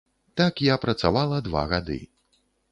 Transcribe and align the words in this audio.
Так 0.41 0.63
я 0.69 0.77
працавала 0.87 1.43
два 1.51 1.63
гады. 1.77 2.01